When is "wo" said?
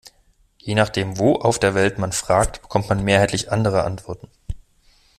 1.19-1.35